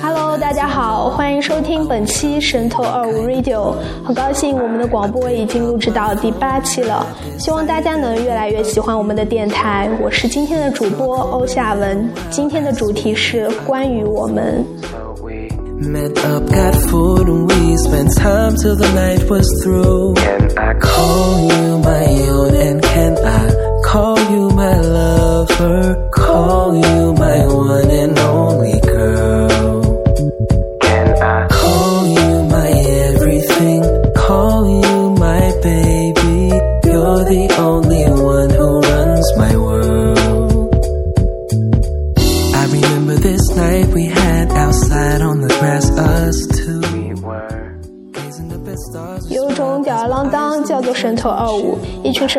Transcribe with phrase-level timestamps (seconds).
[0.00, 3.74] Hello，大家好，欢迎收听本期神偷二五 Radio，
[4.04, 7.04] 很高兴我们的广播已经录制到第八期了，
[7.40, 9.90] 希望大家能越来越喜欢我们的电台。
[10.00, 14.64] 我是今天的主播欧夏文，今天的主题是关于我们。
[23.94, 30.02] Call you my lover, call you my one and only girl.
[30.82, 33.84] Can I call you my everything?
[34.16, 34.83] Call you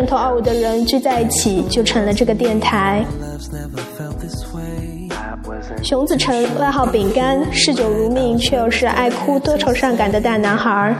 [0.06, 3.04] 头二五的人聚在一起，就成了这个电台。
[5.84, 10.96] 熊子成，外号饼干，嗜酒如命，却又是爱哭、多愁善感的大男孩。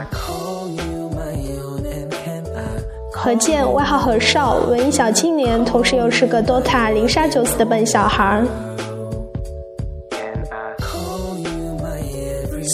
[3.12, 8.42] 何健，外号何少，文艺小青年，同时又是个 DOTA 零杀九死的笨小孩。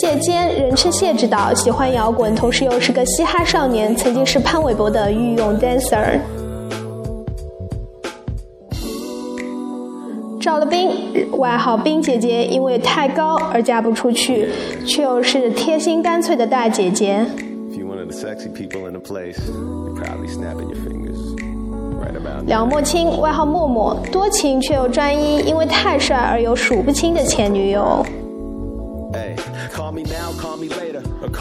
[0.01, 6.19] 谢坚，人称谢指导，喜欢摇滚，同时又是个嘻哈少年，曾经是潘玮柏的御用 dancer。
[10.41, 10.91] 赵了冰，
[11.37, 14.48] 外号冰姐姐，因为太高而嫁不出去，
[14.87, 17.25] 却又是贴心干脆的大姐姐。
[22.47, 28.03] 梁墨清，外号默默，多情却又专一，因为太帅而有数不清的前女友。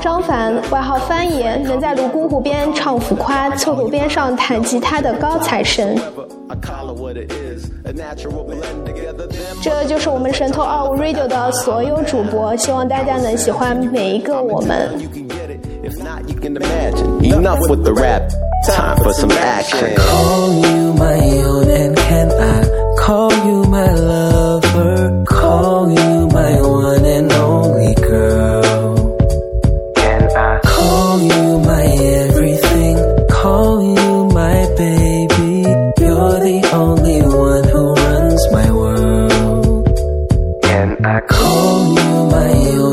[0.01, 5.95] 张凡，外号“翻爷”，能在泸沽湖边唱浮夸，厕所边上弹吉他的高材生。
[9.62, 14.91] 这就是我们神偷二五 radio 的所有主播，希望大家能喜欢每一个我们。
[41.27, 42.91] Call you my o v e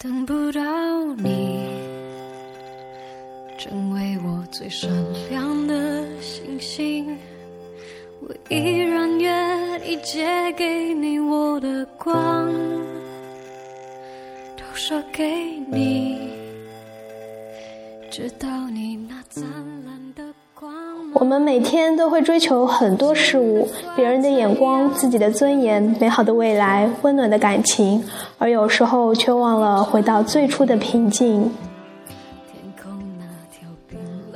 [0.00, 0.62] 等不到
[1.16, 1.66] 你
[3.58, 4.88] 成为我最闪
[5.28, 7.18] 亮的星星，
[8.20, 12.14] 我依然愿意借给你我的光，
[14.56, 15.26] 都射给
[15.68, 16.17] 你。
[21.28, 28.02] 我们每天都会追求很多事物：别人的眼光、自己的尊严、美好的未来、温暖的感情，
[28.38, 31.50] 而有时候却忘了回到最初的平静。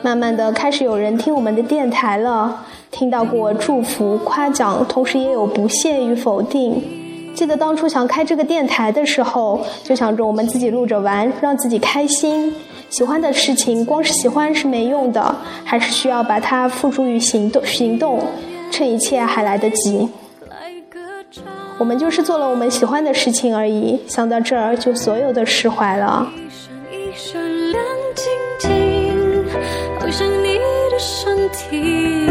[0.03, 6.85] 慢慢的，开始有人听我们的电台了，听到过祝福、夸奖，同时也有不屑与否定。
[7.35, 12.55] 记得当初想开这个电台的时候，就想着我们自己录着玩，让自己开心。
[12.93, 15.35] 喜欢的事情，光是喜欢是没用的，
[15.65, 17.65] 还是需要把它付诸于行动。
[17.65, 18.23] 行动，
[18.71, 20.07] 趁一切还来得及。
[21.79, 23.99] 我们就是做了我们喜欢的事情而已。
[24.07, 26.29] 想到这儿，就所有的释怀了。
[26.37, 27.83] 一闪一闪亮
[28.15, 28.25] 晶
[28.59, 29.45] 晶，
[29.99, 30.59] 好像你
[30.91, 32.31] 的身体，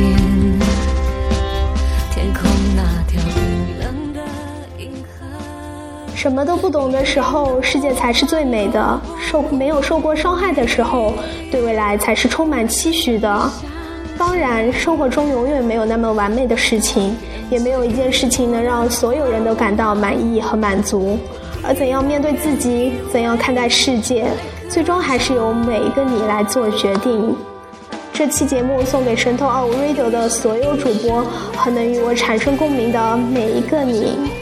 [6.20, 11.14] 什么都不懂的时候，世界才是最美的；受没有受过伤害的时候，
[11.50, 13.50] 对未来才是充满期许的。
[14.18, 17.16] 当然，生活中永远没有那么完美的事情，
[17.50, 21.18] 也没有一件事情能让所有人都感到满意和满足。
[21.62, 24.26] 而怎样面对自己，怎样看待世界，
[24.68, 27.34] 最终还是由每一个你来做决定。
[28.12, 31.24] 这期节目送给神偷奥瑞 radio 的所有主播
[31.56, 34.39] 和能与我产生共鸣的每一个你。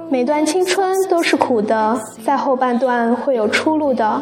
[0.08, 4.22] 每段青春都是苦的，在后半段会有出路的。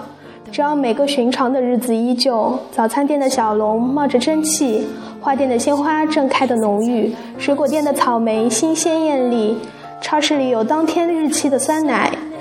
[0.50, 4.88] 只要每个寻常的日子依旧，早餐店的小龙冒着蒸汽，
[5.20, 9.58] 花店的鲜花正开的浓郁，水果店的草莓新鲜艳丽，
[10.00, 12.15] 超市里有当天日期的酸奶。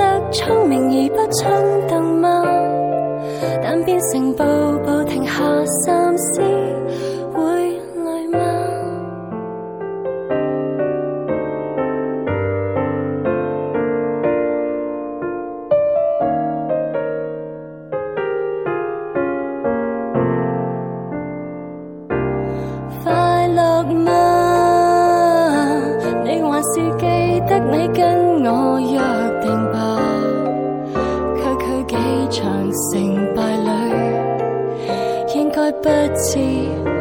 [0.00, 2.42] 得聪明而不冲动吗？
[3.62, 4.42] 但变成步
[4.84, 5.36] 步停下，
[5.86, 6.79] 三思。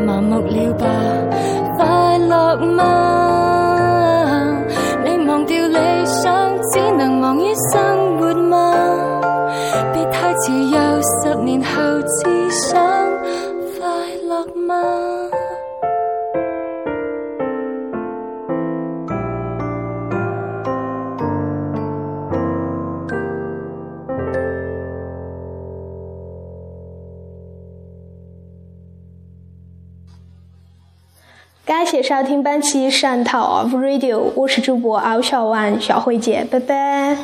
[0.08, 0.86] 盲目了吧，
[1.78, 4.50] 快乐吗？
[5.04, 6.34] 你忘掉理想，
[6.74, 8.72] 只能忙于生活吗？
[9.94, 10.72] 别太迟，又
[11.04, 11.99] 十年后。
[32.02, 37.18] 欢收听本期汕头 f 五 radio，我是主播敖小万下回见，拜拜。